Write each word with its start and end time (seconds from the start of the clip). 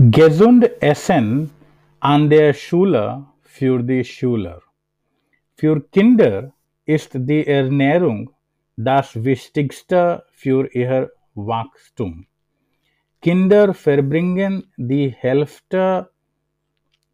Gesund 0.00 0.70
essen 0.80 1.50
an 1.98 2.30
der 2.30 2.54
Schule 2.54 3.26
für 3.42 3.82
die 3.82 4.04
Schüler. 4.04 4.62
Für 5.56 5.80
Kinder 5.90 6.52
ist 6.84 7.10
die 7.14 7.44
Ernährung 7.44 8.30
das 8.76 9.24
Wichtigste 9.24 10.22
für 10.30 10.72
ihr 10.72 11.10
Wachstum. 11.34 12.28
Kinder 13.20 13.74
verbringen 13.74 14.72
die 14.76 15.10
Hälfte 15.10 16.08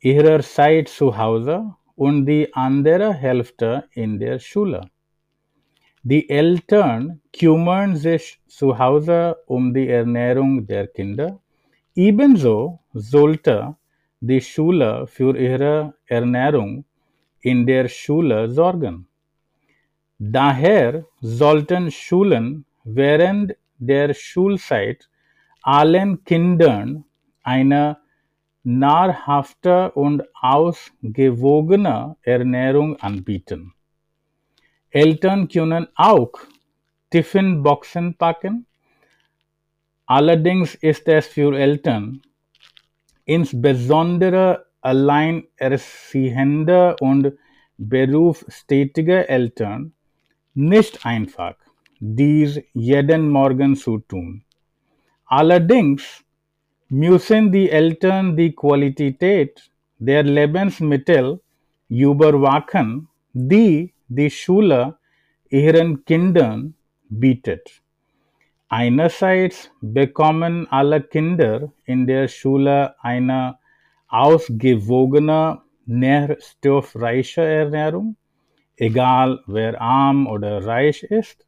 ihrer 0.00 0.40
Zeit 0.40 0.90
zu 0.90 1.16
Hause 1.16 1.74
und 1.94 2.26
die 2.26 2.52
andere 2.52 3.14
Hälfte 3.14 3.84
in 3.92 4.18
der 4.18 4.38
Schule. 4.38 4.82
Die 6.02 6.28
Eltern 6.28 7.22
kümmern 7.32 7.96
sich 7.96 8.42
zu 8.46 8.78
Hause 8.78 9.38
um 9.46 9.72
die 9.72 9.88
Ernährung 9.88 10.66
der 10.66 10.86
Kinder 10.88 11.40
Ebenso 11.96 12.80
sollte 12.92 13.76
die 14.20 14.40
Schule 14.40 15.06
für 15.06 15.36
ihre 15.36 15.94
Ernährung 16.06 16.84
in 17.40 17.66
der 17.66 17.88
Schule 17.88 18.50
sorgen. 18.50 19.06
Daher 20.18 21.04
sollten 21.20 21.92
Schulen 21.92 22.64
während 22.82 23.54
der 23.78 24.12
Schulzeit 24.12 25.08
allen 25.62 26.24
Kindern 26.24 27.04
eine 27.42 27.98
nahrhafte 28.64 29.92
und 29.92 30.22
ausgewogene 30.40 32.16
Ernährung 32.22 32.96
anbieten. 32.96 33.72
Eltern 34.90 35.48
können 35.48 35.86
auch 35.94 36.32
Tiffinboxen 37.10 38.16
packen 38.16 38.66
Allerdings 40.06 40.74
ist 40.74 41.08
es 41.08 41.26
für 41.26 41.58
Eltern, 41.58 42.20
insbesondere 43.24 44.66
alleinerziehende 44.82 46.96
und 47.00 47.32
berufstätige 47.78 49.26
Eltern, 49.28 49.94
nicht 50.52 51.06
einfach, 51.06 51.56
dies 52.00 52.60
jeden 52.74 53.30
Morgen 53.30 53.76
zu 53.76 53.98
tun. 53.98 54.44
Allerdings 55.24 56.22
müssen 56.88 57.50
die 57.50 57.70
Eltern 57.70 58.36
die 58.36 58.54
Qualität 58.54 59.70
der 59.98 60.22
Lebensmittel 60.22 61.40
überwachen, 61.88 63.08
die 63.32 63.94
die 64.08 64.30
Schule 64.30 64.98
ihren 65.48 66.04
Kindern 66.04 66.74
bietet. 67.08 67.83
Einerseits 68.68 69.70
bekommen 69.80 70.66
alle 70.70 71.02
Kinder 71.02 71.72
in 71.84 72.06
der 72.06 72.28
Schule 72.28 72.94
eine 73.02 73.58
ausgewogene, 74.08 75.60
nährstoffreiche 75.86 77.42
Ernährung, 77.42 78.16
egal 78.76 79.40
wer 79.46 79.80
arm 79.80 80.26
oder 80.26 80.64
reich 80.64 81.02
ist. 81.02 81.46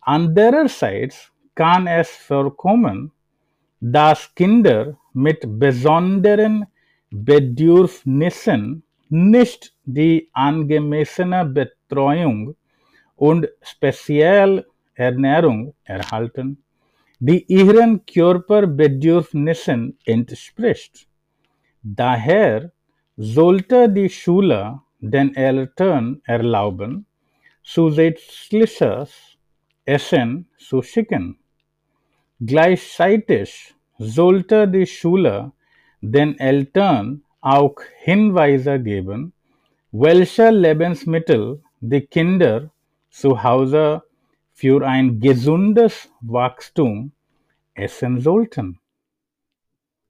Andererseits 0.00 1.32
kann 1.54 1.86
es 1.86 2.10
vorkommen, 2.10 3.12
dass 3.80 4.34
Kinder 4.34 4.98
mit 5.12 5.40
besonderen 5.58 6.66
Bedürfnissen 7.10 8.82
nicht 9.08 9.74
die 9.84 10.28
angemessene 10.32 11.44
Betreuung 11.44 12.56
und 13.16 13.48
speziell 13.62 14.66
Ernährung 14.98 15.74
erhalten, 15.84 16.62
die 17.20 17.44
ihren 17.44 18.04
Körperbedürfnissen 18.04 19.98
entspricht. 20.04 21.08
Daher 21.82 22.72
sollte 23.16 23.88
die 23.88 24.08
Schule 24.08 24.80
den 25.00 25.34
Eltern 25.34 26.20
erlauben, 26.24 27.06
zusätzliches 27.62 29.38
Essen 29.84 30.48
zu 30.58 30.82
schicken. 30.82 31.38
Gleichzeitig 32.40 33.74
sollte 33.98 34.68
die 34.68 34.86
Schule 34.86 35.52
den 36.00 36.38
Eltern 36.38 37.22
auch 37.40 37.76
Hinweise 37.98 38.80
geben, 38.80 39.32
welche 39.92 40.50
Lebensmittel 40.50 41.62
die 41.80 42.02
Kinder 42.02 42.70
zu 43.10 43.42
Hause 43.42 44.02
für 44.58 44.84
ein 44.84 45.20
gesundes 45.20 46.10
Wachstum 46.20 47.12
essen 47.74 48.20
sollten. 48.20 48.80